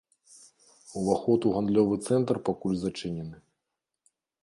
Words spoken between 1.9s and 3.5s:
цэнтр пакуль зачынены.